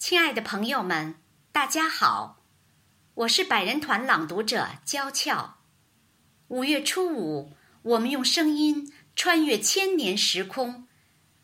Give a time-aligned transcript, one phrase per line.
[0.00, 1.16] 亲爱的朋友们，
[1.52, 2.42] 大家好，
[3.12, 5.58] 我是百人团朗读者娇俏。
[6.48, 10.88] 五月初五，我们用声音穿越千年时空，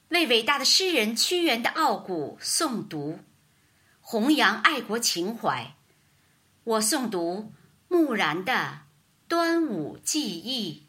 [0.09, 3.19] 为伟大的诗人屈原的傲骨诵读，
[4.01, 5.77] 弘扬爱国情怀。
[6.65, 7.53] 我诵读
[7.89, 8.85] 木然的
[9.29, 10.86] 端午记忆。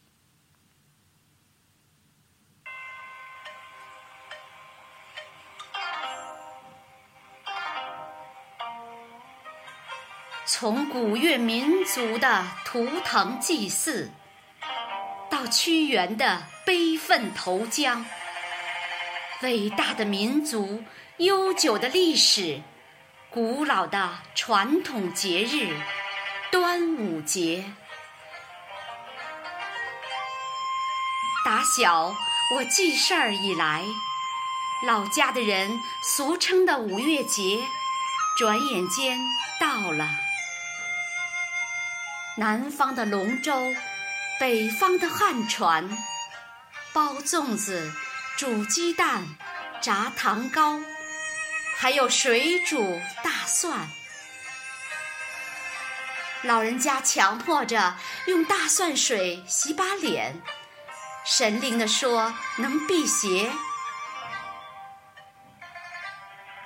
[10.50, 14.10] 从古越民族的图腾祭祀，
[15.30, 18.06] 到屈原的悲愤投江，
[19.42, 20.86] 伟大的民族、
[21.18, 22.62] 悠久的历史、
[23.30, 25.76] 古老的传统节日——
[26.50, 27.66] 端午节。
[31.44, 32.16] 打小
[32.56, 33.84] 我记事儿以来，
[34.86, 37.60] 老家的人俗称的五月节，
[38.40, 39.20] 转眼间
[39.60, 40.08] 到了。
[42.40, 43.74] 南方的龙舟，
[44.40, 45.90] 北方的汉船，
[46.94, 47.92] 包粽子、
[48.38, 49.26] 煮鸡蛋、
[49.82, 50.80] 炸糖糕，
[51.76, 53.90] 还有水煮大蒜。
[56.44, 60.40] 老人家强迫着用大蒜水洗把脸，
[61.26, 63.52] 神灵的说能辟邪。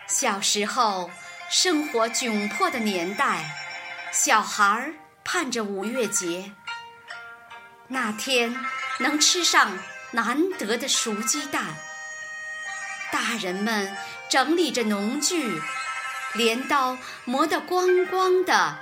[0.05, 1.09] 小时候
[1.49, 3.45] 生活窘迫的年代，
[4.11, 4.93] 小孩儿。
[5.23, 6.51] 盼着五月节，
[7.87, 8.55] 那天
[8.99, 9.79] 能吃上
[10.11, 11.75] 难得的熟鸡蛋。
[13.11, 13.95] 大人们
[14.29, 15.61] 整理着农具，
[16.33, 18.79] 镰刀磨得光光的，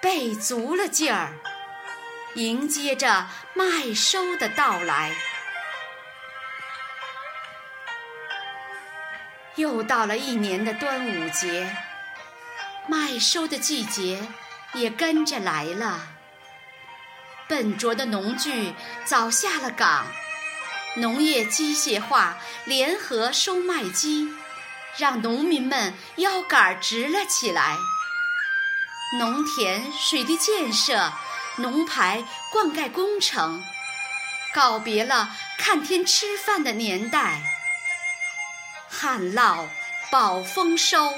[0.00, 1.34] 备足了劲儿，
[2.34, 5.14] 迎接着麦收的到来。
[9.56, 11.74] 又到了一年的端午节，
[12.86, 14.26] 麦收的季节。
[14.76, 16.08] 也跟着来了。
[17.48, 18.74] 笨拙的农具
[19.04, 20.06] 早下了岗，
[20.96, 24.28] 农业机械化，联合收麦机，
[24.96, 27.76] 让农民们腰杆直了起来。
[29.18, 31.12] 农田水利建设、
[31.58, 33.62] 农排灌溉工程，
[34.52, 37.40] 告别了看天吃饭的年代。
[38.88, 39.66] 旱涝
[40.10, 41.12] 保丰收，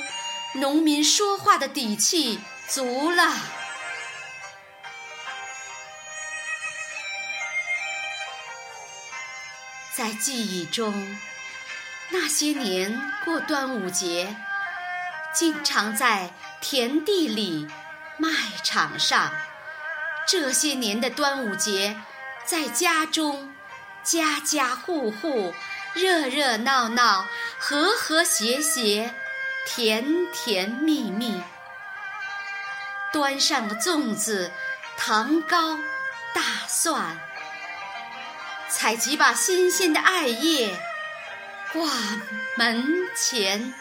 [0.54, 2.38] 农民说话的底气。
[2.68, 3.34] 足了，
[9.96, 11.16] 在记忆中，
[12.10, 14.36] 那些年过端午节，
[15.34, 16.30] 经常在
[16.60, 17.66] 田地里、
[18.18, 18.28] 麦
[18.62, 19.30] 场上；
[20.26, 21.98] 这些年的端午节，
[22.44, 23.50] 在家中，
[24.04, 25.54] 家家户户
[25.94, 27.26] 热热闹闹、
[27.58, 29.14] 和和谐谐、
[29.66, 31.42] 甜甜蜜蜜。
[33.12, 34.50] 端上了粽子、
[34.96, 35.76] 糖糕、
[36.34, 37.18] 大蒜，
[38.68, 40.78] 采几把新鲜的艾叶，
[41.72, 41.90] 挂
[42.56, 42.84] 门
[43.16, 43.74] 前。